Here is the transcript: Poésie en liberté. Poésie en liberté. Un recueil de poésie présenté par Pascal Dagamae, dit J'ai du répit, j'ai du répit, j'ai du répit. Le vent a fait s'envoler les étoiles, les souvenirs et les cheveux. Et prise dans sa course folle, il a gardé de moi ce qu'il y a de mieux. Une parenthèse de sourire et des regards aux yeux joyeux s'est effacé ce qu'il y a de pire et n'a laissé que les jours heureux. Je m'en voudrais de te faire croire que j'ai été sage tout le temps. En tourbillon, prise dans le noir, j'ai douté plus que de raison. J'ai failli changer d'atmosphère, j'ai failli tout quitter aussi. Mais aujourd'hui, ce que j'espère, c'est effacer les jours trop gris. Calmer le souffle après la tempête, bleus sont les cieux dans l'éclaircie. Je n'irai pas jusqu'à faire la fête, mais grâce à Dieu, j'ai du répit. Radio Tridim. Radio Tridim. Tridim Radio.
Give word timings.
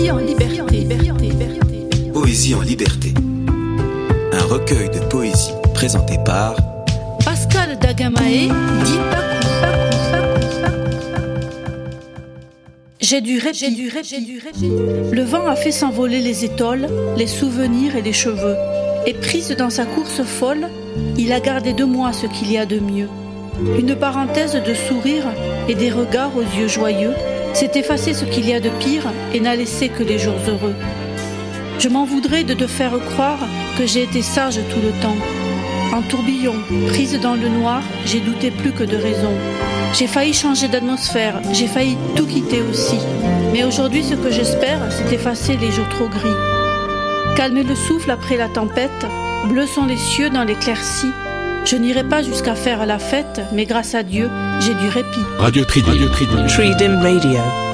Poésie 0.00 0.12
en 0.12 0.16
liberté. 0.16 0.88
Poésie 2.14 2.54
en 2.54 2.62
liberté. 2.62 3.12
Un 4.32 4.44
recueil 4.44 4.88
de 4.88 4.98
poésie 5.10 5.52
présenté 5.74 6.16
par 6.24 6.56
Pascal 7.22 7.78
Dagamae, 7.78 8.48
dit 8.82 8.98
J'ai 12.98 13.20
du 13.20 13.38
répit, 13.40 13.58
j'ai 13.58 13.70
du 13.72 13.88
répit, 13.90 14.08
j'ai 14.08 14.20
du 14.22 14.38
répit. 14.38 14.70
Le 15.12 15.22
vent 15.22 15.46
a 15.46 15.54
fait 15.54 15.70
s'envoler 15.70 16.20
les 16.20 16.46
étoiles, 16.46 16.88
les 17.18 17.26
souvenirs 17.26 17.94
et 17.94 18.02
les 18.02 18.14
cheveux. 18.14 18.56
Et 19.04 19.12
prise 19.12 19.50
dans 19.50 19.68
sa 19.68 19.84
course 19.84 20.22
folle, 20.22 20.70
il 21.18 21.30
a 21.30 21.40
gardé 21.40 21.74
de 21.74 21.84
moi 21.84 22.14
ce 22.14 22.26
qu'il 22.26 22.50
y 22.50 22.56
a 22.56 22.64
de 22.64 22.80
mieux. 22.80 23.08
Une 23.78 23.94
parenthèse 23.94 24.54
de 24.54 24.72
sourire 24.72 25.26
et 25.68 25.74
des 25.74 25.90
regards 25.90 26.34
aux 26.34 26.58
yeux 26.58 26.68
joyeux 26.68 27.12
s'est 27.52 27.70
effacé 27.74 28.14
ce 28.14 28.24
qu'il 28.24 28.48
y 28.48 28.54
a 28.54 28.60
de 28.60 28.70
pire 28.80 29.12
et 29.32 29.40
n'a 29.40 29.56
laissé 29.56 29.88
que 29.88 30.02
les 30.02 30.18
jours 30.18 30.38
heureux. 30.48 30.74
Je 31.78 31.88
m'en 31.88 32.04
voudrais 32.04 32.44
de 32.44 32.54
te 32.54 32.66
faire 32.66 32.98
croire 33.12 33.40
que 33.78 33.86
j'ai 33.86 34.02
été 34.02 34.22
sage 34.22 34.60
tout 34.70 34.80
le 34.82 34.92
temps. 35.00 35.16
En 35.92 36.02
tourbillon, 36.02 36.54
prise 36.88 37.18
dans 37.20 37.34
le 37.34 37.48
noir, 37.48 37.82
j'ai 38.04 38.20
douté 38.20 38.50
plus 38.50 38.72
que 38.72 38.84
de 38.84 38.96
raison. 38.96 39.32
J'ai 39.92 40.06
failli 40.06 40.32
changer 40.32 40.68
d'atmosphère, 40.68 41.40
j'ai 41.52 41.66
failli 41.66 41.96
tout 42.14 42.26
quitter 42.26 42.62
aussi. 42.62 42.98
Mais 43.52 43.64
aujourd'hui, 43.64 44.04
ce 44.04 44.14
que 44.14 44.30
j'espère, 44.30 44.80
c'est 44.90 45.12
effacer 45.12 45.56
les 45.56 45.72
jours 45.72 45.88
trop 45.88 46.08
gris. 46.08 46.28
Calmer 47.34 47.64
le 47.64 47.74
souffle 47.74 48.10
après 48.10 48.36
la 48.36 48.48
tempête, 48.48 49.06
bleus 49.48 49.66
sont 49.66 49.86
les 49.86 49.96
cieux 49.96 50.30
dans 50.30 50.44
l'éclaircie. 50.44 51.12
Je 51.64 51.76
n'irai 51.76 52.04
pas 52.04 52.22
jusqu'à 52.22 52.54
faire 52.54 52.84
la 52.86 52.98
fête, 52.98 53.40
mais 53.52 53.64
grâce 53.64 53.94
à 53.94 54.02
Dieu, 54.02 54.28
j'ai 54.60 54.74
du 54.74 54.88
répit. 54.88 55.20
Radio 55.38 55.64
Tridim. 55.64 55.90
Radio 55.90 56.08
Tridim. 56.08 56.46
Tridim 56.46 57.00
Radio. 57.00 57.69